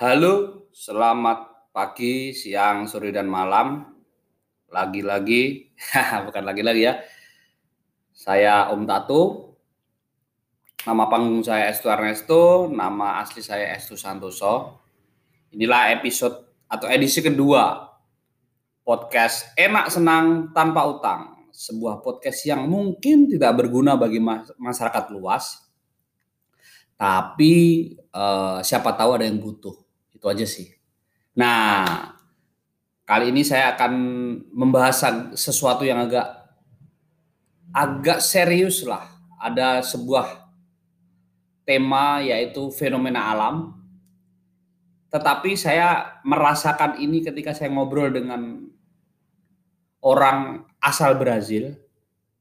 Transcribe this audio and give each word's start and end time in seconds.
Halo, 0.00 0.64
selamat 0.72 1.68
pagi, 1.76 2.32
siang, 2.32 2.88
sore, 2.88 3.12
dan 3.12 3.28
malam. 3.28 3.84
Lagi-lagi, 4.72 5.76
bukan 6.24 6.40
lagi-lagi 6.40 6.88
ya. 6.88 7.04
Saya 8.08 8.72
Om 8.72 8.88
Tatu. 8.88 9.52
Nama 10.88 11.04
panggung 11.04 11.44
saya 11.44 11.68
Estu 11.68 11.92
Ernesto, 11.92 12.72
nama 12.72 13.20
asli 13.20 13.44
saya 13.44 13.76
Estu 13.76 13.92
Santoso. 14.00 14.80
Inilah 15.52 15.92
episode 15.92 16.48
atau 16.64 16.88
edisi 16.88 17.20
kedua 17.20 17.92
podcast 18.80 19.52
Enak 19.52 19.92
Senang 19.92 20.48
Tanpa 20.56 20.80
Utang. 20.88 21.52
Sebuah 21.52 22.00
podcast 22.00 22.40
yang 22.48 22.64
mungkin 22.64 23.28
tidak 23.28 23.52
berguna 23.52 24.00
bagi 24.00 24.16
masyarakat 24.56 25.12
luas, 25.12 25.60
tapi 26.96 27.52
uh, 28.16 28.64
siapa 28.64 28.96
tahu 28.96 29.20
ada 29.20 29.28
yang 29.28 29.36
butuh. 29.36 29.89
Itu 30.20 30.28
aja 30.28 30.44
sih. 30.44 30.68
Nah, 31.32 32.12
kali 33.08 33.32
ini 33.32 33.40
saya 33.40 33.72
akan 33.72 33.92
membahas 34.52 35.00
sesuatu 35.32 35.80
yang 35.88 36.04
agak 36.04 36.28
agak 37.72 38.20
serius 38.20 38.84
lah. 38.84 39.08
Ada 39.40 39.80
sebuah 39.80 40.44
tema 41.64 42.20
yaitu 42.20 42.68
fenomena 42.68 43.32
alam. 43.32 43.72
Tetapi 45.08 45.56
saya 45.56 46.20
merasakan 46.22 47.00
ini 47.00 47.24
ketika 47.24 47.56
saya 47.56 47.72
ngobrol 47.72 48.12
dengan 48.12 48.68
orang 50.04 50.68
asal 50.80 51.16
Brazil, 51.16 51.76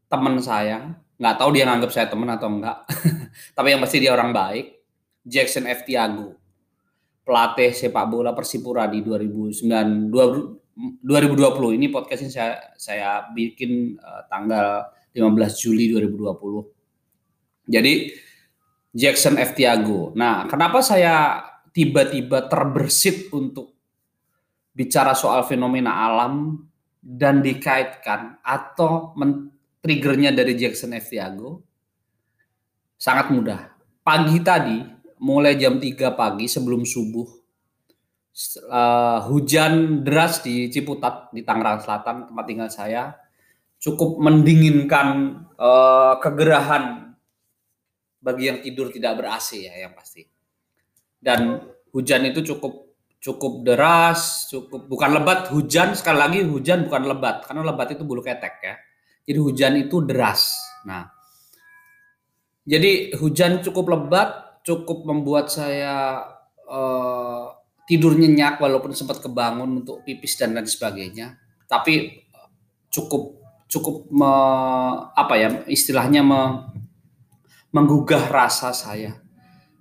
teman 0.07 0.39
saya, 0.39 0.99
nggak 1.19 1.35
tahu 1.35 1.49
dia 1.55 1.67
nganggap 1.67 1.91
saya 1.91 2.07
teman 2.07 2.31
atau 2.31 2.47
enggak, 2.47 2.83
tapi 3.55 3.67
yang 3.75 3.81
pasti 3.83 3.99
dia 3.99 4.15
orang 4.15 4.31
baik, 4.31 4.79
Jackson 5.27 5.67
F. 5.67 5.83
Tiago, 5.83 6.38
pelatih 7.29 7.77
sepak 7.77 8.09
bola 8.09 8.33
Persipura 8.33 8.89
di 8.89 9.05
2009 9.05 10.09
2020 11.05 11.77
ini 11.77 11.93
podcastnya 11.93 12.31
saya 12.33 12.53
saya 12.73 13.11
bikin 13.29 14.01
uh, 14.01 14.25
tanggal 14.25 14.89
15 15.13 15.61
Juli 15.61 15.93
2020. 15.93 17.69
Jadi 17.69 17.93
Jackson 18.89 19.37
F. 19.37 19.53
Tiago. 19.53 20.09
Nah, 20.17 20.49
kenapa 20.49 20.81
saya 20.81 21.45
tiba-tiba 21.69 22.49
terbersit 22.49 23.29
untuk 23.29 23.77
bicara 24.73 25.13
soal 25.13 25.45
fenomena 25.45 26.09
alam 26.09 26.65
dan 26.97 27.45
dikaitkan 27.45 28.41
atau 28.41 29.13
triggernya 29.85 30.33
dari 30.33 30.57
Jackson 30.57 30.97
F. 30.97 31.13
Tiago 31.13 31.61
sangat 32.97 33.29
mudah. 33.29 33.69
Pagi 34.01 34.41
tadi, 34.41 34.81
mulai 35.19 35.59
jam 35.59 35.77
3 35.77 36.15
pagi 36.15 36.47
sebelum 36.47 36.87
subuh, 36.87 37.27
uh, 38.71 39.19
hujan 39.27 40.03
deras 40.07 40.39
di 40.39 40.71
Ciputat 40.71 41.31
di 41.35 41.43
Tangerang 41.43 41.83
Selatan 41.83 42.31
tempat 42.31 42.45
tinggal 42.47 42.69
saya 42.71 43.15
cukup 43.79 44.19
mendinginkan 44.19 45.07
uh, 45.55 46.19
kegerahan 46.19 47.15
bagi 48.19 48.51
yang 48.51 48.59
tidur 48.59 48.91
tidak 48.91 49.19
ber 49.19 49.31
AC 49.31 49.63
ya 49.63 49.87
yang 49.87 49.95
pasti. 49.95 50.27
Dan 51.19 51.63
hujan 51.91 52.27
itu 52.27 52.43
cukup 52.55 52.95
cukup 53.19 53.67
deras, 53.67 54.47
cukup 54.47 54.87
bukan 54.87 55.19
lebat, 55.19 55.51
hujan 55.51 55.91
sekali 55.95 56.19
lagi 56.19 56.39
hujan 56.47 56.87
bukan 56.87 57.03
lebat 57.11 57.43
karena 57.43 57.67
lebat 57.67 57.91
itu 57.91 58.03
bulu 58.07 58.23
ketek 58.23 58.55
ya. 58.63 58.75
Jadi 59.27 59.39
hujan 59.39 59.73
itu 59.79 59.99
deras. 60.03 60.55
Nah, 60.87 61.11
jadi 62.63 63.15
hujan 63.19 63.59
cukup 63.63 63.85
lebat, 63.91 64.48
cukup 64.69 65.01
membuat 65.09 65.49
saya 65.49 66.21
uh, 66.69 67.49
tidur 67.89 68.13
nyenyak 68.13 68.61
walaupun 68.61 68.93
sempat 68.93 69.17
kebangun 69.17 69.81
untuk 69.81 70.05
pipis 70.05 70.37
dan 70.37 70.53
lain 70.53 70.69
sebagainya. 70.69 71.41
Tapi 71.65 72.21
cukup 72.93 73.41
cukup 73.65 74.05
me, 74.13 74.31
apa 75.17 75.33
ya 75.41 75.49
istilahnya 75.65 76.21
me, 76.21 76.69
menggugah 77.73 78.29
rasa 78.29 78.69
saya 78.77 79.17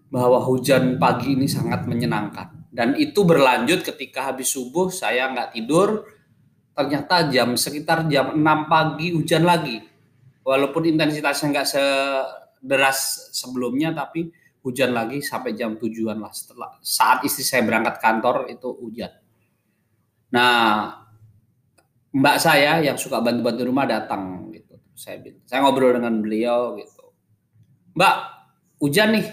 bahwa 0.09 0.41
hujan 0.41 0.97
pagi 0.97 1.37
ini 1.37 1.45
sangat 1.45 1.85
menyenangkan 1.85 2.73
dan 2.73 2.97
itu 2.97 3.25
berlanjut 3.29 3.85
ketika 3.85 4.33
habis 4.33 4.53
subuh 4.53 4.89
saya 4.89 5.29
nggak 5.33 5.53
tidur 5.57 6.09
ternyata 6.73 7.29
jam 7.29 7.57
sekitar 7.61 8.09
jam 8.09 8.33
6 8.37 8.73
pagi 8.73 9.12
hujan 9.12 9.45
lagi 9.45 9.85
walaupun 10.45 10.89
intensitasnya 10.89 11.53
nggak 11.53 11.69
sederas 11.69 13.29
sebelumnya 13.37 13.93
tapi 13.93 14.33
hujan 14.69 14.93
lagi 14.93 15.25
sampai 15.25 15.56
jam 15.56 15.81
tujuan 15.81 16.21
lah. 16.21 16.29
Setelah 16.29 16.77
saat 16.84 17.25
istri 17.25 17.41
saya 17.41 17.65
berangkat 17.65 17.97
kantor 17.97 18.53
itu 18.53 18.69
hujan. 18.77 19.09
Nah 20.37 20.93
mbak 22.12 22.37
saya 22.37 22.84
yang 22.84 23.01
suka 23.01 23.25
bantu-bantu 23.25 23.65
rumah 23.65 23.89
datang 23.89 24.53
gitu. 24.53 24.77
Saya 24.93 25.25
saya 25.49 25.65
ngobrol 25.65 25.97
dengan 25.97 26.21
beliau 26.21 26.77
gitu. 26.77 27.17
Mbak 27.97 28.15
hujan 28.84 29.17
nih. 29.17 29.27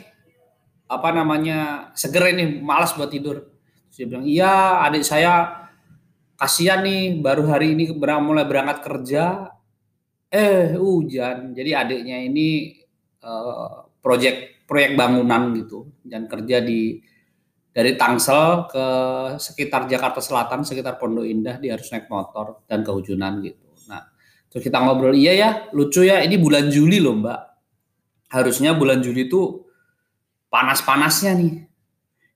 Apa 0.85 1.09
namanya 1.11 1.89
seger 1.97 2.31
ini 2.31 2.61
malas 2.61 2.95
buat 2.95 3.11
tidur. 3.11 3.51
Saya 3.89 4.05
bilang 4.05 4.23
iya 4.23 4.85
adik 4.85 5.01
saya 5.03 5.65
kasihan 6.37 6.85
nih 6.85 7.19
baru 7.19 7.49
hari 7.49 7.75
ini 7.75 7.91
mulai 7.97 8.47
berangkat 8.47 8.85
kerja. 8.85 9.51
Eh 10.31 10.77
hujan. 10.77 11.57
Jadi 11.57 11.71
adiknya 11.73 12.21
ini 12.21 12.77
uh, 13.25 13.89
proyek 14.05 14.54
proyek 14.65 14.97
bangunan 14.97 15.53
gitu 15.53 15.93
dan 16.01 16.25
kerja 16.29 16.61
di 16.61 17.01
dari 17.75 17.93
Tangsel 17.99 18.71
ke 18.71 18.85
sekitar 19.37 19.85
Jakarta 19.85 20.19
Selatan 20.19 20.65
sekitar 20.65 20.97
Pondok 20.97 21.27
Indah 21.27 21.57
dia 21.61 21.77
harus 21.77 21.87
naik 21.91 22.09
motor 22.09 22.65
dan 22.65 22.81
kehujanan 22.81 23.41
gitu 23.45 23.65
nah 23.87 24.09
terus 24.49 24.65
kita 24.65 24.81
ngobrol 24.81 25.13
iya 25.13 25.33
ya 25.37 25.49
lucu 25.73 26.03
ya 26.03 26.23
ini 26.25 26.39
bulan 26.39 26.67
Juli 26.71 26.97
loh 26.97 27.19
mbak 27.19 27.55
harusnya 28.35 28.75
bulan 28.75 28.99
Juli 28.99 29.29
itu 29.29 29.65
panas-panasnya 30.51 31.31
nih. 31.35 31.53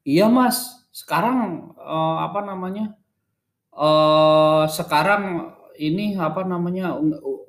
Iya 0.07 0.27
mas, 0.27 0.87
sekarang 0.91 1.71
uh, 1.75 2.17
apa 2.23 2.39
namanya? 2.43 2.95
Uh, 3.75 4.67
sekarang 4.67 5.53
ini 5.79 6.15
apa 6.19 6.43
namanya? 6.43 6.97
Uh, 6.97 7.39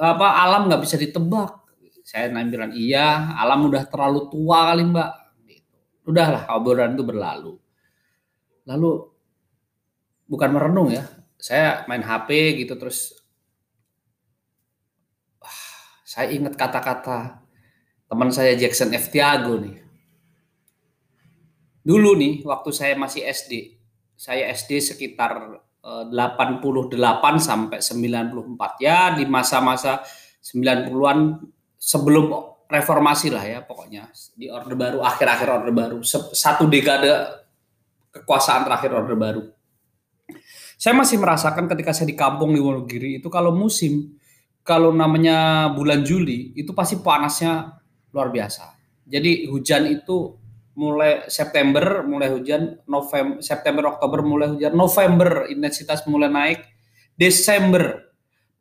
apa 0.00 0.26
alam 0.44 0.68
nggak 0.68 0.82
bisa 0.84 0.96
ditebak. 0.96 1.63
Saya 2.04 2.28
bilang 2.28 2.76
iya, 2.76 3.32
alam 3.40 3.72
udah 3.72 3.88
terlalu 3.88 4.28
tua 4.28 4.68
kali 4.68 4.84
mbak. 4.84 5.10
Gitu. 5.48 5.76
Udahlah 6.12 6.52
obrolan 6.52 6.92
itu 6.92 7.04
berlalu. 7.04 7.52
Lalu 8.68 8.90
bukan 10.28 10.50
merenung 10.52 10.92
ya, 10.92 11.08
saya 11.40 11.84
main 11.88 12.00
HP 12.00 12.60
gitu 12.64 12.76
terus 12.80 13.20
saya 16.08 16.32
ingat 16.32 16.56
kata-kata 16.56 17.44
teman 18.08 18.30
saya 18.32 18.56
Jackson 18.56 18.94
F. 18.96 19.12
Tiago 19.12 19.60
nih 19.60 19.76
dulu 21.84 22.16
nih 22.16 22.40
waktu 22.48 22.70
saya 22.72 22.94
masih 22.96 23.28
SD 23.28 23.76
saya 24.16 24.48
SD 24.56 24.80
sekitar 24.80 25.60
88 25.84 26.64
eh, 26.64 27.42
sampai 27.44 27.78
94 27.84 28.80
ya 28.80 29.12
di 29.12 29.28
masa-masa 29.28 30.00
90-an 30.40 31.44
sebelum 31.84 32.32
reformasi 32.64 33.28
lah 33.28 33.44
ya 33.44 33.60
pokoknya. 33.60 34.08
Di 34.32 34.48
orde 34.48 34.72
baru 34.72 35.04
akhir-akhir 35.04 35.48
orde 35.52 35.72
baru. 35.72 36.00
Satu 36.32 36.64
dekade 36.64 37.12
kekuasaan 38.08 38.64
terakhir 38.64 38.90
orde 38.96 39.14
baru. 39.14 39.42
Saya 40.80 40.96
masih 40.96 41.20
merasakan 41.20 41.68
ketika 41.68 41.92
saya 41.92 42.08
di 42.08 42.16
kampung 42.16 42.56
di 42.56 42.60
Wonogiri 42.60 43.20
itu 43.20 43.28
kalau 43.28 43.52
musim 43.52 44.16
kalau 44.64 44.90
namanya 44.90 45.68
bulan 45.76 46.00
Juli 46.00 46.56
itu 46.56 46.72
pasti 46.72 46.98
panasnya 46.98 47.76
luar 48.10 48.32
biasa. 48.32 48.72
Jadi 49.04 49.44
hujan 49.52 49.84
itu 49.92 50.40
mulai 50.74 51.28
September 51.30 52.02
mulai 52.02 52.32
hujan, 52.32 52.80
November 52.88 53.38
September 53.44 53.94
Oktober 53.94 54.24
mulai 54.24 54.48
hujan, 54.56 54.72
November 54.72 55.46
intensitas 55.52 56.08
mulai 56.08 56.32
naik, 56.32 56.60
Desember. 57.14 58.13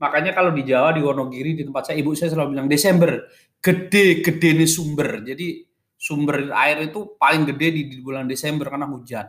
Makanya 0.03 0.35
kalau 0.35 0.51
di 0.51 0.67
Jawa 0.67 0.91
di 0.91 0.99
Wonogiri 0.99 1.55
di 1.55 1.63
tempat 1.63 1.87
saya 1.87 2.03
ibu 2.03 2.11
saya 2.11 2.35
selalu 2.35 2.59
bilang 2.59 2.67
Desember 2.67 3.23
gede-gede 3.63 4.49
nih 4.51 4.67
sumber. 4.67 5.23
Jadi 5.23 5.63
sumber 5.95 6.51
air 6.51 6.91
itu 6.91 7.15
paling 7.15 7.47
gede 7.47 7.67
di, 7.71 7.81
di 7.87 7.97
bulan 8.03 8.27
Desember 8.27 8.67
karena 8.67 8.83
hujan. 8.91 9.23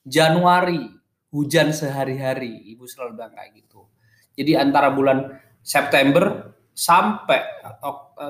Januari 0.00 0.80
hujan 1.28 1.76
sehari-hari, 1.76 2.72
ibu 2.72 2.88
selalu 2.88 3.20
bilang 3.20 3.36
kayak 3.36 3.52
gitu. 3.52 3.84
Jadi 4.32 4.56
antara 4.56 4.88
bulan 4.88 5.28
September 5.60 6.56
sampai 6.72 7.40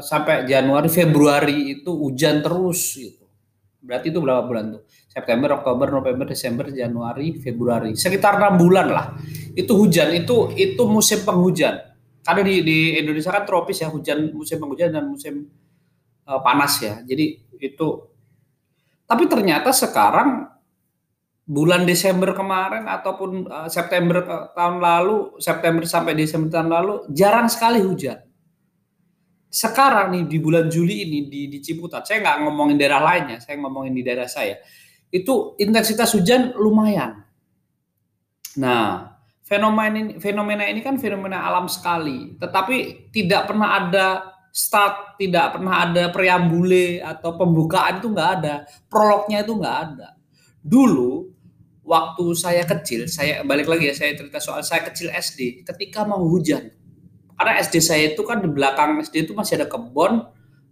sampai 0.02 0.44
Januari 0.50 0.90
Februari 0.90 1.78
itu 1.80 1.94
hujan 1.94 2.42
terus 2.42 2.98
gitu 2.98 3.23
Berarti 3.84 4.08
itu 4.08 4.18
berapa 4.18 4.48
bulan 4.48 4.80
tuh? 4.80 4.82
September, 4.88 5.60
Oktober, 5.60 5.92
November, 5.92 6.24
Desember, 6.24 6.72
Januari, 6.72 7.36
Februari. 7.36 7.92
Sekitar 7.92 8.40
enam 8.40 8.56
bulan 8.56 8.88
lah. 8.88 9.06
Itu 9.52 9.76
hujan, 9.76 10.08
itu 10.16 10.56
itu 10.56 10.82
musim 10.88 11.20
penghujan. 11.20 11.92
Karena 12.24 12.40
di, 12.40 12.64
di 12.64 12.78
Indonesia 12.96 13.28
kan 13.28 13.44
tropis 13.44 13.84
ya, 13.84 13.92
hujan 13.92 14.32
musim 14.32 14.56
penghujan 14.56 14.88
dan 14.88 15.04
musim 15.04 15.44
uh, 16.24 16.40
panas 16.40 16.80
ya. 16.80 17.04
Jadi 17.04 17.44
itu 17.60 17.88
tapi 19.04 19.28
ternyata 19.28 19.68
sekarang 19.68 20.48
bulan 21.44 21.84
Desember 21.84 22.32
kemarin 22.32 22.88
ataupun 22.88 23.44
uh, 23.52 23.68
September 23.68 24.24
tahun 24.56 24.80
lalu, 24.80 25.36
September 25.36 25.84
sampai 25.84 26.16
Desember 26.16 26.48
tahun 26.48 26.72
lalu 26.72 26.94
jarang 27.12 27.52
sekali 27.52 27.84
hujan. 27.84 28.23
Sekarang 29.54 30.10
nih 30.10 30.26
di 30.26 30.42
bulan 30.42 30.66
Juli 30.66 31.06
ini 31.06 31.30
di, 31.30 31.46
di 31.46 31.62
Ciputat, 31.62 32.02
saya 32.02 32.26
nggak 32.26 32.42
ngomongin 32.42 32.74
daerah 32.74 32.98
lainnya, 32.98 33.38
saya 33.38 33.54
ngomongin 33.62 33.94
di 33.94 34.02
daerah 34.02 34.26
saya, 34.26 34.58
itu 35.14 35.54
intensitas 35.62 36.10
hujan 36.10 36.58
lumayan. 36.58 37.22
Nah, 38.58 39.14
fenomena 39.46 39.94
ini, 39.94 40.12
fenomena 40.18 40.66
ini 40.66 40.82
kan 40.82 40.98
fenomena 40.98 41.46
alam 41.46 41.70
sekali, 41.70 42.34
tetapi 42.34 43.06
tidak 43.14 43.46
pernah 43.46 43.78
ada 43.78 44.06
start, 44.50 45.22
tidak 45.22 45.54
pernah 45.54 45.86
ada 45.86 46.10
preambule 46.10 46.98
atau 46.98 47.38
pembukaan 47.38 48.02
itu 48.02 48.10
nggak 48.10 48.30
ada, 48.42 48.66
prolognya 48.90 49.46
itu 49.46 49.54
nggak 49.54 49.76
ada. 49.86 50.18
Dulu 50.66 51.30
waktu 51.86 52.24
saya 52.34 52.66
kecil, 52.66 53.06
saya 53.06 53.46
balik 53.46 53.70
lagi 53.70 53.86
ya, 53.86 53.94
saya 53.94 54.18
cerita 54.18 54.42
soal 54.42 54.66
saya 54.66 54.82
kecil 54.90 55.14
SD, 55.14 55.62
ketika 55.62 56.02
mau 56.02 56.26
hujan, 56.26 56.74
karena 57.34 57.52
SD 57.62 57.74
saya 57.82 58.04
itu 58.14 58.22
kan 58.22 58.42
di 58.42 58.48
belakang 58.50 58.98
SD 59.02 59.30
itu 59.30 59.32
masih 59.34 59.58
ada 59.62 59.66
kebun, 59.66 60.26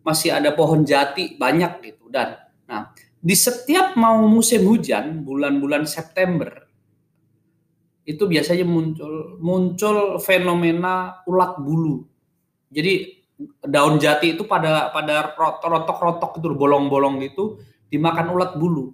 masih 0.06 0.30
ada 0.34 0.50
pohon 0.54 0.86
jati 0.86 1.34
banyak 1.38 1.82
gitu 1.82 2.06
dan 2.10 2.38
nah 2.66 2.94
di 3.22 3.34
setiap 3.38 3.94
mau 3.94 4.18
musim 4.26 4.66
hujan 4.66 5.22
bulan-bulan 5.22 5.86
September 5.86 6.62
itu 8.02 8.26
biasanya 8.26 8.66
muncul 8.66 9.38
muncul 9.38 10.18
fenomena 10.18 11.22
ulat 11.26 11.54
bulu. 11.62 12.02
Jadi 12.66 13.22
daun 13.62 14.02
jati 14.02 14.34
itu 14.34 14.42
pada 14.46 14.90
pada 14.90 15.34
rotok-rotok 15.38 16.42
itu 16.42 16.50
bolong-bolong 16.50 17.22
itu 17.22 17.62
dimakan 17.86 18.34
ulat 18.34 18.58
bulu. 18.58 18.90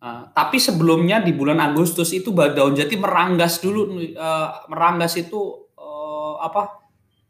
Uh, 0.00 0.32
tapi 0.32 0.56
sebelumnya 0.56 1.20
di 1.20 1.28
bulan 1.36 1.60
Agustus 1.60 2.16
itu 2.16 2.32
daun 2.32 2.72
jati 2.72 2.96
meranggas 2.96 3.60
dulu, 3.60 4.00
uh, 4.16 4.64
meranggas 4.72 5.20
itu 5.20 5.68
uh, 5.76 6.40
apa? 6.40 6.80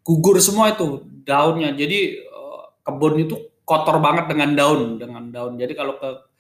Gugur 0.06 0.38
semua 0.38 0.70
itu 0.70 1.02
daunnya. 1.26 1.74
Jadi 1.74 2.22
uh, 2.30 2.70
kebun 2.86 3.18
itu 3.18 3.34
kotor 3.66 3.98
banget 3.98 4.30
dengan 4.30 4.54
daun, 4.54 5.02
dengan 5.02 5.26
daun. 5.34 5.58
Jadi 5.58 5.74
kalau 5.74 5.98
ke 5.98 6.30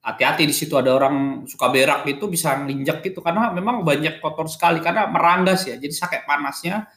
hati-hati 0.00 0.48
di 0.48 0.56
situ 0.56 0.72
ada 0.72 0.96
orang 0.96 1.44
suka 1.44 1.68
berak 1.68 2.08
itu 2.08 2.24
bisa 2.32 2.56
nginjak 2.64 3.04
gitu 3.04 3.20
karena 3.20 3.52
memang 3.52 3.84
banyak 3.84 4.24
kotor 4.24 4.48
sekali 4.48 4.80
karena 4.80 5.04
meranggas 5.04 5.68
ya. 5.68 5.76
Jadi 5.76 5.92
sakit 5.92 6.24
panasnya 6.24 6.88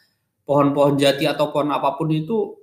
pohon-pohon 0.48 0.96
jati 0.96 1.28
atau 1.28 1.52
pohon 1.52 1.76
apa 1.76 2.00
pun 2.00 2.08
itu 2.08 2.56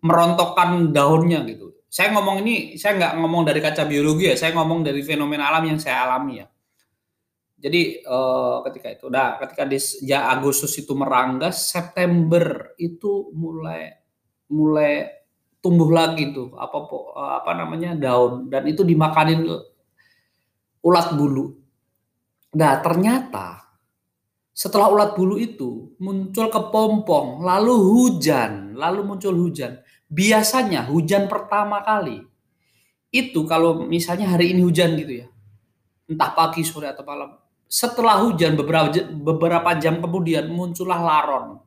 merontokkan 0.00 0.88
daunnya 0.88 1.44
gitu 1.44 1.77
saya 1.88 2.12
ngomong 2.12 2.44
ini 2.44 2.76
saya 2.76 3.00
nggak 3.00 3.12
ngomong 3.16 3.42
dari 3.48 3.64
kaca 3.64 3.88
biologi 3.88 4.28
ya 4.28 4.36
saya 4.36 4.52
ngomong 4.52 4.84
dari 4.84 5.00
fenomena 5.00 5.48
alam 5.48 5.64
yang 5.64 5.80
saya 5.80 6.04
alami 6.04 6.44
ya. 6.44 6.46
Jadi 7.58 8.06
uh, 8.06 8.62
ketika 8.70 8.88
itu 8.92 9.06
nah 9.10 9.34
ketika 9.40 9.66
di 9.66 9.80
ya 10.06 10.30
Agustus 10.30 10.78
itu 10.78 10.94
meranggas 10.94 11.72
September 11.74 12.76
itu 12.78 13.32
mulai 13.34 13.98
mulai 14.52 15.10
tumbuh 15.58 15.90
lagi 15.90 16.30
tuh 16.30 16.54
apa 16.54 16.76
apa 17.42 17.50
namanya 17.56 17.96
daun. 17.96 18.46
Dan 18.52 18.68
itu 18.68 18.84
dimakanin 18.84 19.48
ulat 20.84 21.08
bulu. 21.16 21.56
Nah 22.54 22.78
ternyata 22.84 23.64
setelah 24.52 24.92
ulat 24.92 25.10
bulu 25.16 25.40
itu 25.40 25.98
muncul 26.02 26.52
kepompong 26.52 27.46
lalu 27.46 27.74
hujan 27.74 28.74
lalu 28.74 29.06
muncul 29.06 29.30
hujan 29.30 29.78
biasanya 30.08 30.88
hujan 30.88 31.28
pertama 31.28 31.84
kali 31.84 32.24
itu 33.08 33.44
kalau 33.48 33.84
misalnya 33.88 34.28
hari 34.28 34.52
ini 34.52 34.60
hujan 34.64 34.96
gitu 35.00 35.24
ya, 35.24 35.26
entah 36.08 36.32
pagi, 36.36 36.60
sore 36.60 36.92
atau 36.92 37.04
malam, 37.08 37.40
setelah 37.64 38.20
hujan 38.20 38.56
beberapa 38.56 38.92
beberapa 39.08 39.70
jam 39.80 40.00
kemudian 40.00 40.48
muncullah 40.52 41.00
laron. 41.00 41.60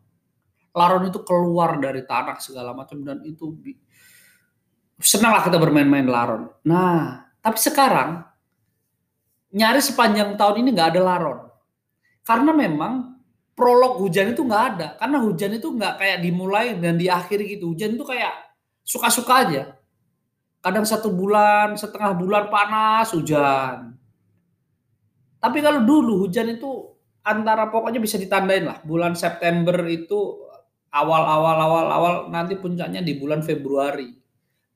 Laron 0.71 1.09
itu 1.09 1.19
keluar 1.25 1.81
dari 1.81 2.05
tanah 2.05 2.39
segala 2.39 2.71
macam 2.71 3.03
dan 3.03 3.19
itu 3.27 3.57
senanglah 5.01 5.43
kita 5.43 5.57
bermain-main 5.57 6.07
laron. 6.07 6.47
Nah, 6.63 7.27
tapi 7.43 7.57
sekarang 7.59 8.23
nyari 9.51 9.81
sepanjang 9.83 10.39
tahun 10.39 10.63
ini 10.63 10.69
nggak 10.71 10.89
ada 10.95 11.01
laron. 11.01 11.39
Karena 12.23 12.53
memang 12.55 13.10
prolog 13.61 14.01
hujan 14.01 14.33
itu 14.33 14.41
nggak 14.41 14.63
ada. 14.73 14.87
Karena 14.97 15.21
hujan 15.21 15.53
itu 15.53 15.69
nggak 15.69 15.93
kayak 16.01 16.17
dimulai 16.25 16.73
dan 16.81 16.97
diakhiri 16.97 17.53
gitu. 17.53 17.77
Hujan 17.77 17.93
itu 17.93 18.01
kayak 18.01 18.33
suka-suka 18.81 19.33
aja. 19.45 19.63
Kadang 20.65 20.81
satu 20.81 21.13
bulan 21.13 21.77
setengah 21.77 22.17
bulan 22.17 22.49
panas 22.49 23.13
hujan. 23.13 23.93
Tapi 25.37 25.57
kalau 25.61 25.85
dulu 25.85 26.25
hujan 26.25 26.49
itu 26.57 26.89
antara 27.21 27.69
pokoknya 27.69 28.01
bisa 28.01 28.17
ditandain 28.17 28.65
lah. 28.65 28.81
Bulan 28.81 29.13
September 29.13 29.77
itu 29.85 30.41
awal-awal 30.89 31.55
awal-awal 31.61 32.13
nanti 32.33 32.57
puncaknya 32.57 33.05
di 33.05 33.21
bulan 33.21 33.45
Februari. 33.45 34.09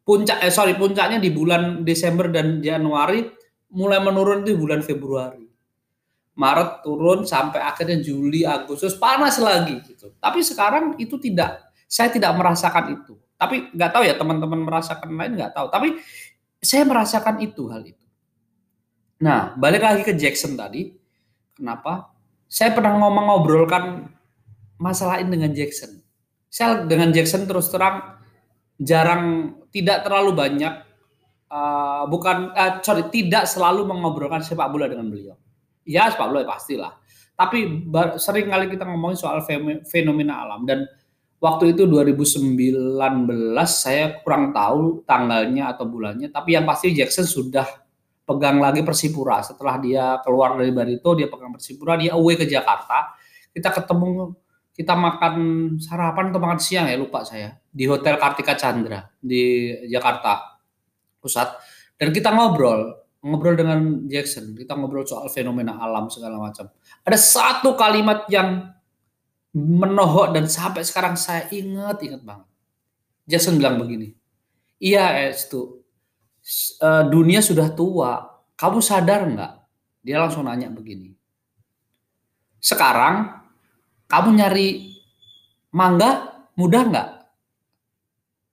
Puncak 0.05 0.45
eh 0.45 0.53
sorry 0.53 0.77
puncaknya 0.77 1.17
di 1.17 1.33
bulan 1.33 1.81
Desember 1.81 2.29
dan 2.29 2.61
Januari 2.61 3.25
mulai 3.73 3.97
menurun 3.97 4.45
di 4.45 4.53
bulan 4.53 4.85
Februari 4.85 5.44
Maret 6.35 6.83
turun 6.83 7.23
sampai 7.23 7.63
akhirnya 7.63 8.03
Juli, 8.03 8.43
Agustus 8.43 8.99
panas 8.99 9.39
lagi 9.39 9.79
gitu. 9.87 10.11
Tapi 10.19 10.43
sekarang 10.43 10.99
itu 10.99 11.15
tidak, 11.15 11.71
saya 11.87 12.11
tidak 12.11 12.35
merasakan 12.35 12.91
itu. 12.91 13.15
Tapi 13.39 13.71
nggak 13.71 13.91
tahu 13.95 14.03
ya 14.03 14.19
teman-teman 14.19 14.59
merasakan 14.67 15.15
lain 15.15 15.39
nggak 15.39 15.55
tahu. 15.55 15.71
Tapi 15.71 15.95
saya 16.59 16.83
merasakan 16.83 17.39
itu 17.39 17.71
hal 17.71 17.87
itu. 17.87 18.05
Nah 19.23 19.55
balik 19.55 19.87
lagi 19.87 20.03
ke 20.03 20.11
Jackson 20.11 20.59
tadi, 20.59 20.91
kenapa? 21.55 22.11
Saya 22.51 22.75
pernah 22.75 22.99
ngomong 22.99 23.31
ngobrolkan 23.31 24.11
masalah 24.75 25.23
ini 25.23 25.39
dengan 25.39 25.55
Jackson. 25.55 26.03
Saya 26.51 26.83
dengan 26.83 27.15
Jackson 27.15 27.47
terus 27.47 27.71
terang 27.71 28.19
jarang, 28.75 29.55
tidak 29.71 30.03
terlalu 30.03 30.35
banyak, 30.35 30.83
uh, 31.47 32.03
bukan, 32.11 32.51
uh, 32.51 32.83
sorry, 32.83 33.07
tidak 33.07 33.47
selalu 33.47 33.87
mengobrolkan 33.87 34.43
sepak 34.43 34.67
bola 34.67 34.91
dengan 34.91 35.07
beliau 35.07 35.39
Ya 35.85 36.09
sepak 36.09 36.27
bola 36.33 36.41
ya 36.41 36.49
pastilah. 36.49 36.91
Tapi 37.35 37.85
sering 38.17 38.47
kali 38.49 38.65
kita 38.73 38.87
ngomongin 38.89 39.19
soal 39.19 39.45
fenomena 39.85 40.43
alam. 40.47 40.65
Dan 40.65 40.87
waktu 41.37 41.75
itu 41.75 41.85
2019 41.85 42.57
saya 43.69 44.17
kurang 44.23 44.55
tahu 44.55 45.05
tanggalnya 45.05 45.75
atau 45.75 45.85
bulannya. 45.85 46.33
Tapi 46.33 46.57
yang 46.57 46.65
pasti 46.65 46.95
Jackson 46.95 47.27
sudah 47.27 47.67
pegang 48.25 48.57
lagi 48.57 48.81
Persipura. 48.81 49.45
Setelah 49.45 49.77
dia 49.77 50.17
keluar 50.25 50.57
dari 50.57 50.73
Barito 50.73 51.13
dia 51.13 51.29
pegang 51.29 51.53
Persipura 51.53 51.99
dia 51.99 52.17
away 52.17 52.39
ke 52.39 52.49
Jakarta. 52.49 53.13
Kita 53.53 53.69
ketemu 53.71 54.33
kita 54.75 54.91
makan 54.91 55.35
sarapan 55.79 56.35
atau 56.35 56.41
makan 56.43 56.59
siang 56.59 56.89
ya 56.89 56.97
lupa 56.97 57.21
saya. 57.27 57.53
Di 57.69 57.85
Hotel 57.85 58.15
Kartika 58.15 58.57
Chandra 58.57 59.05
di 59.19 59.75
Jakarta 59.91 60.57
Pusat. 61.21 61.61
Dan 61.95 62.11
kita 62.11 62.31
ngobrol 62.31 63.04
ngobrol 63.25 63.57
dengan 63.57 64.05
Jackson, 64.05 64.53
kita 64.53 64.77
ngobrol 64.77 65.01
soal 65.09 65.33
fenomena 65.33 65.81
alam 65.81 66.13
segala 66.13 66.37
macam. 66.37 66.69
Ada 67.01 67.17
satu 67.17 67.73
kalimat 67.73 68.29
yang 68.29 68.69
menohok 69.55 70.37
dan 70.37 70.45
sampai 70.45 70.85
sekarang 70.85 71.17
saya 71.17 71.49
ingat 71.49 72.05
ingat 72.05 72.21
banget. 72.21 72.47
Jackson 73.25 73.57
bilang 73.57 73.81
begini, 73.81 74.13
iya 74.77 75.33
itu 75.33 75.81
eh, 76.85 77.03
dunia 77.09 77.41
sudah 77.41 77.73
tua, 77.73 78.21
kamu 78.53 78.77
sadar 78.85 79.25
nggak? 79.25 79.53
Dia 80.05 80.21
langsung 80.21 80.45
nanya 80.45 80.69
begini. 80.69 81.17
Sekarang 82.61 83.41
kamu 84.05 84.37
nyari 84.37 84.93
mangga 85.73 86.45
mudah 86.53 86.83
nggak? 86.85 87.09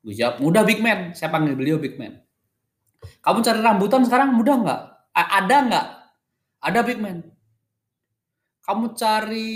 Gue 0.03 0.17
jawab 0.17 0.41
mudah 0.41 0.65
big 0.65 0.81
man. 0.81 1.13
Saya 1.13 1.29
panggil 1.29 1.55
beliau 1.55 1.77
big 1.77 2.01
man. 2.01 2.25
Kamu 3.23 3.39
cari 3.43 3.61
rambutan 3.63 4.03
sekarang 4.07 4.35
mudah 4.35 4.57
nggak? 4.63 4.81
Ada 5.15 5.57
nggak? 5.69 5.87
Ada 6.63 6.81
big 6.87 6.99
man. 7.03 7.19
Kamu 8.63 8.95
cari 8.95 9.51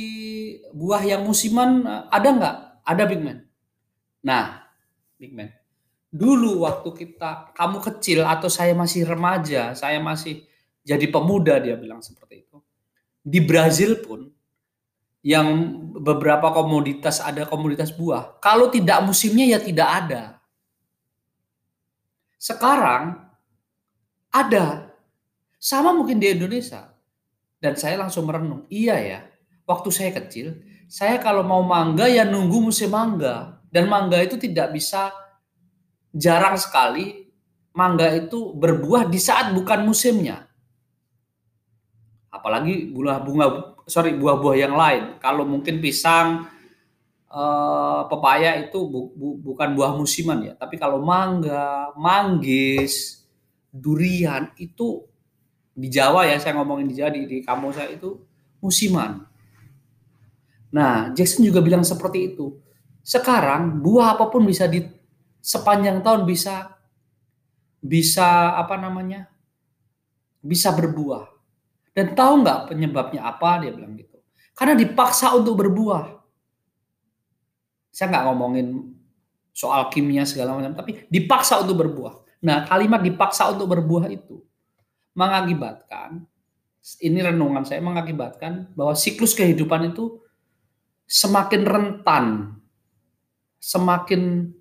buah 0.74 1.02
yang 1.06 1.22
musiman 1.22 1.86
ada 2.10 2.28
nggak? 2.30 2.56
Ada 2.82 3.02
big 3.06 3.22
man. 3.22 3.38
Nah, 4.26 4.66
big 5.18 5.30
man. 5.34 5.50
Dulu 6.10 6.66
waktu 6.66 6.90
kita 6.94 7.54
kamu 7.54 7.78
kecil 7.82 8.26
atau 8.26 8.50
saya 8.50 8.74
masih 8.74 9.06
remaja, 9.06 9.74
saya 9.74 9.98
masih 10.02 10.46
jadi 10.86 11.10
pemuda 11.10 11.58
dia 11.58 11.74
bilang 11.74 12.02
seperti 12.02 12.46
itu. 12.46 12.58
Di 13.26 13.42
Brazil 13.42 13.98
pun 14.02 14.30
yang 15.26 15.50
beberapa 15.98 16.54
komoditas 16.54 17.18
ada 17.18 17.42
komoditas 17.50 17.90
buah. 17.90 18.38
Kalau 18.38 18.70
tidak 18.70 19.02
musimnya 19.02 19.50
ya 19.50 19.58
tidak 19.58 19.88
ada. 19.90 20.22
Sekarang 22.38 23.25
ada. 24.44 24.66
Sama 25.56 25.96
mungkin 25.96 26.20
di 26.20 26.36
Indonesia. 26.36 26.92
Dan 27.56 27.72
saya 27.74 27.96
langsung 27.96 28.28
merenung, 28.28 28.68
iya 28.68 29.00
ya, 29.00 29.20
waktu 29.64 29.88
saya 29.88 30.12
kecil, 30.12 30.60
saya 30.86 31.16
kalau 31.18 31.40
mau 31.40 31.64
mangga 31.64 32.04
ya 32.06 32.22
nunggu 32.22 32.68
musim 32.68 32.92
mangga. 32.92 33.64
Dan 33.72 33.88
mangga 33.88 34.20
itu 34.20 34.36
tidak 34.36 34.76
bisa 34.76 35.10
jarang 36.14 36.54
sekali 36.60 37.26
mangga 37.76 38.08
itu 38.16 38.56
berbuah 38.56 39.08
di 39.08 39.20
saat 39.20 39.52
bukan 39.52 39.84
musimnya. 39.84 40.48
Apalagi 42.32 42.92
bunga 42.92 43.20
bunga 43.20 43.46
sorry 43.84 44.16
buah-buah 44.16 44.56
yang 44.56 44.74
lain. 44.76 45.02
Kalau 45.20 45.44
mungkin 45.44 45.80
pisang, 45.80 46.48
eh, 47.28 48.00
pepaya 48.08 48.60
itu 48.64 48.80
bu, 48.86 49.12
bu, 49.12 49.28
bukan 49.52 49.76
buah 49.76 49.92
musiman 49.96 50.40
ya. 50.40 50.52
Tapi 50.56 50.80
kalau 50.80 51.04
mangga, 51.04 51.92
manggis, 51.96 53.25
durian 53.76 54.50
itu 54.56 55.04
di 55.76 55.92
Jawa 55.92 56.24
ya 56.24 56.40
saya 56.40 56.56
ngomongin 56.56 56.88
di 56.88 56.94
Jawa 56.96 57.10
di, 57.12 57.28
di 57.28 57.38
kampung 57.44 57.72
saya 57.76 57.92
itu 57.92 58.16
musiman. 58.64 59.28
Nah, 60.72 61.12
Jackson 61.12 61.44
juga 61.44 61.60
bilang 61.60 61.84
seperti 61.84 62.34
itu. 62.34 62.56
Sekarang 63.04 63.80
buah 63.84 64.18
apa 64.18 64.32
pun 64.32 64.42
bisa 64.42 64.66
di 64.66 64.82
sepanjang 65.38 66.02
tahun 66.02 66.26
bisa 66.26 66.74
bisa 67.78 68.56
apa 68.58 68.74
namanya? 68.80 69.30
bisa 70.46 70.70
berbuah. 70.70 71.26
Dan 71.90 72.14
tahu 72.14 72.46
nggak 72.46 72.70
penyebabnya 72.70 73.26
apa? 73.26 73.66
Dia 73.66 73.74
bilang 73.74 73.98
gitu. 73.98 74.14
Karena 74.54 74.78
dipaksa 74.78 75.34
untuk 75.34 75.58
berbuah. 75.58 76.22
Saya 77.90 78.14
nggak 78.14 78.24
ngomongin 78.30 78.66
soal 79.50 79.88
kimia 79.88 80.22
segala 80.28 80.54
macam, 80.54 80.76
tapi 80.76 81.08
dipaksa 81.08 81.58
untuk 81.64 81.82
berbuah. 81.82 82.14
Nah, 82.46 82.62
kalimat 82.62 83.02
dipaksa 83.02 83.50
untuk 83.50 83.74
berbuah 83.74 84.06
itu 84.06 84.38
mengakibatkan 85.18 86.22
ini 87.02 87.18
renungan 87.18 87.66
saya 87.66 87.82
mengakibatkan 87.82 88.70
bahwa 88.78 88.94
siklus 88.94 89.34
kehidupan 89.34 89.90
itu 89.90 90.22
semakin 91.10 91.62
rentan, 91.66 92.24
semakin 93.58 94.54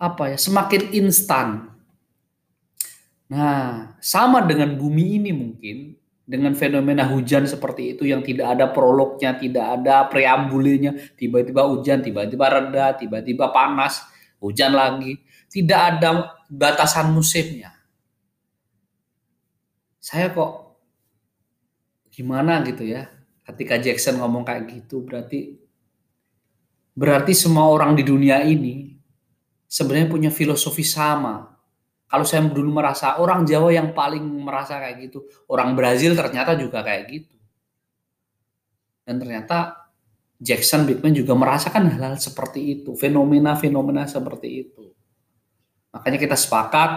apa 0.00 0.32
ya, 0.32 0.38
semakin 0.40 0.82
instan. 0.96 1.48
Nah, 3.28 3.92
sama 4.00 4.40
dengan 4.44 4.72
bumi 4.76 5.20
ini 5.20 5.30
mungkin 5.36 5.76
dengan 6.24 6.56
fenomena 6.56 7.04
hujan 7.04 7.44
seperti 7.44 7.96
itu 7.96 8.08
yang 8.08 8.24
tidak 8.24 8.56
ada 8.56 8.72
prolognya, 8.72 9.36
tidak 9.36 9.80
ada 9.80 10.08
preambulnya, 10.08 10.96
tiba-tiba 11.20 11.68
hujan, 11.68 12.00
tiba-tiba 12.00 12.48
reda, 12.48 12.96
tiba-tiba 12.96 13.52
panas, 13.52 14.00
hujan 14.40 14.72
lagi, 14.72 15.20
tidak 15.52 15.80
ada 15.96 16.32
batasan 16.54 17.10
musimnya. 17.10 17.74
Saya 19.98 20.30
kok 20.30 20.78
gimana 22.14 22.62
gitu 22.62 22.86
ya, 22.86 23.10
ketika 23.44 23.80
Jackson 23.80 24.20
ngomong 24.20 24.46
kayak 24.46 24.70
gitu 24.70 25.02
berarti 25.02 25.58
berarti 26.94 27.32
semua 27.34 27.66
orang 27.66 27.98
di 27.98 28.06
dunia 28.06 28.38
ini 28.46 28.94
sebenarnya 29.66 30.06
punya 30.06 30.30
filosofi 30.30 30.86
sama 30.86 31.54
kalau 32.14 32.22
saya 32.22 32.46
dulu 32.46 32.70
merasa 32.70 33.18
orang 33.18 33.42
Jawa 33.42 33.74
yang 33.74 33.90
paling 33.90 34.22
merasa 34.22 34.78
kayak 34.78 35.10
gitu, 35.10 35.26
orang 35.50 35.74
Brazil 35.74 36.14
ternyata 36.14 36.54
juga 36.54 36.86
kayak 36.86 37.10
gitu. 37.10 37.34
Dan 39.02 39.18
ternyata 39.18 39.90
Jackson 40.38 40.86
Bigman 40.86 41.10
juga 41.10 41.34
merasakan 41.34 41.90
hal-hal 41.90 42.14
seperti 42.22 42.78
itu, 42.78 42.94
fenomena-fenomena 42.94 44.06
seperti 44.06 44.62
itu. 44.62 44.94
Makanya 45.94 46.18
kita 46.18 46.34
sepakat 46.34 46.90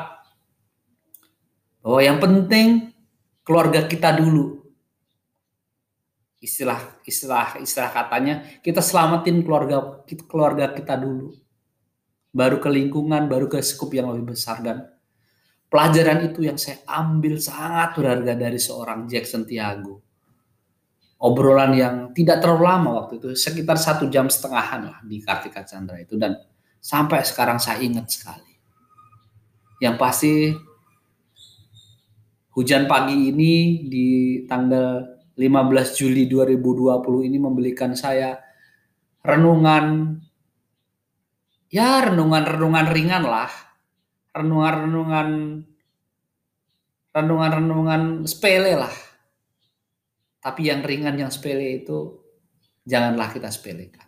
bahwa 1.85 2.01
yang 2.01 2.17
penting 2.17 2.91
keluarga 3.45 3.85
kita 3.85 4.11
dulu. 4.17 4.65
Istilah 6.41 7.01
istilah 7.05 7.61
istilah 7.61 7.89
katanya 7.93 8.45
kita 8.65 8.81
selamatin 8.81 9.45
keluarga 9.45 10.01
keluarga 10.25 10.73
kita 10.73 10.97
dulu. 10.97 11.37
Baru 12.33 12.57
ke 12.57 12.69
lingkungan, 12.69 13.29
baru 13.29 13.45
ke 13.45 13.61
skup 13.61 13.93
yang 13.93 14.09
lebih 14.09 14.33
besar 14.35 14.61
dan 14.61 14.97
Pelajaran 15.67 16.31
itu 16.31 16.47
yang 16.47 16.55
saya 16.55 16.79
ambil 16.87 17.35
sangat 17.43 17.99
berharga 17.99 18.39
dari 18.39 18.55
seorang 18.55 19.03
Jackson 19.03 19.43
Tiago. 19.43 19.99
Obrolan 21.19 21.75
yang 21.75 21.95
tidak 22.15 22.39
terlalu 22.39 22.63
lama 22.63 22.89
waktu 23.03 23.19
itu, 23.19 23.35
sekitar 23.35 23.75
satu 23.75 24.07
jam 24.07 24.31
setengahan 24.31 24.87
lah 24.87 24.97
di 25.03 25.19
Kartika 25.19 25.67
Chandra 25.67 25.99
itu. 25.99 26.15
Dan 26.15 26.39
sampai 26.79 27.19
sekarang 27.27 27.59
saya 27.59 27.83
ingat 27.83 28.07
sekali. 28.07 28.56
Yang 29.77 29.95
pasti 30.01 30.33
hujan 32.57 32.89
pagi 32.89 33.29
ini 33.29 33.85
di 33.85 34.07
tanggal 34.49 35.05
15 35.37 35.97
Juli 35.97 36.25
2020 36.25 37.29
ini 37.29 37.37
memberikan 37.37 37.93
saya 37.93 38.41
renungan 39.21 40.17
ya 41.69 42.09
renungan-renungan 42.09 42.87
ringan 42.89 43.23
lah 43.27 43.51
renungan-renungan 44.33 45.29
renungan-renungan 47.17 48.01
sepele 48.29 48.77
lah. 48.77 48.93
Tapi 50.37 50.69
yang 50.69 50.85
ringan 50.85 51.17
yang 51.17 51.33
sepele 51.33 51.81
itu 51.81 52.21
janganlah 52.85 53.33
kita 53.33 53.49
sepelekan. 53.49 54.05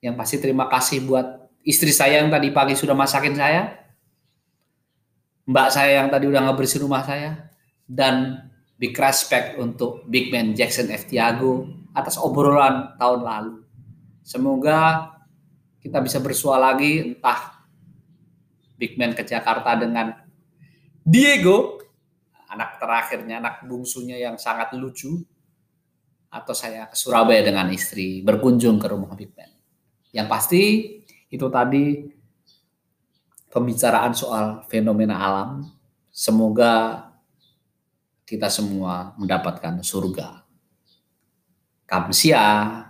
Yang 0.00 0.14
pasti 0.16 0.36
terima 0.40 0.66
kasih 0.66 1.04
buat 1.04 1.52
istri 1.62 1.92
saya 1.92 2.24
yang 2.24 2.32
tadi 2.32 2.50
pagi 2.50 2.74
sudah 2.74 2.96
masakin 2.96 3.36
saya. 3.36 3.81
Mbak 5.48 5.68
saya 5.74 6.02
yang 6.04 6.08
tadi 6.12 6.30
udah 6.30 6.42
ngebersihin 6.46 6.86
rumah 6.86 7.02
saya. 7.02 7.50
Dan 7.86 8.38
big 8.78 8.94
respect 8.96 9.58
untuk 9.58 10.06
Big 10.08 10.32
Man 10.32 10.54
Jackson 10.56 10.88
F. 10.90 11.06
Tiago 11.06 11.68
atas 11.92 12.16
obrolan 12.16 12.96
tahun 12.96 13.20
lalu. 13.20 13.54
Semoga 14.22 15.12
kita 15.82 15.98
bisa 15.98 16.22
bersua 16.22 16.56
lagi 16.62 17.02
entah 17.02 17.62
big 18.78 18.94
man 18.98 19.14
ke 19.14 19.26
Jakarta 19.26 19.78
dengan 19.78 20.14
Diego, 21.02 21.82
anak 22.50 22.78
terakhirnya, 22.78 23.42
anak 23.42 23.66
bungsunya 23.66 24.18
yang 24.18 24.38
sangat 24.38 24.74
lucu, 24.78 25.22
atau 26.32 26.54
saya 26.54 26.86
ke 26.86 26.94
Surabaya 26.94 27.42
dengan 27.42 27.68
istri 27.74 28.22
berkunjung 28.22 28.78
ke 28.78 28.86
rumah 28.88 29.12
Big 29.18 29.34
Man. 29.34 29.50
Yang 30.14 30.28
pasti 30.30 30.62
itu 31.28 31.46
tadi 31.50 32.08
pembicaraan 33.52 34.16
soal 34.16 34.64
fenomena 34.72 35.20
alam. 35.20 35.68
Semoga 36.08 37.04
kita 38.24 38.48
semua 38.48 39.12
mendapatkan 39.20 39.84
surga. 39.84 40.40
Kamsia. 41.84 42.88